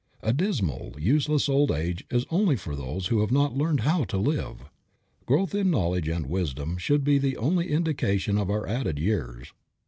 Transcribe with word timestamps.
A 0.23 0.33
dismal, 0.33 0.95
useless 0.97 1.47
old 1.47 1.69
age 1.71 2.05
is 2.09 2.25
only 2.31 2.55
for 2.55 2.75
those 2.75 3.05
who 3.13 3.21
have 3.21 3.31
not 3.31 3.55
learned 3.55 3.81
how 3.81 4.03
to 4.05 4.17
live. 4.17 4.63
Growth 5.27 5.53
in 5.53 5.69
knowledge 5.69 6.07
and 6.07 6.25
wisdom 6.25 6.75
should 6.79 7.03
be 7.03 7.19
the 7.19 7.37
only 7.37 7.69
indication 7.69 8.35
of 8.39 8.49
our 8.49 8.65
added 8.65 8.97
years. 8.97 9.53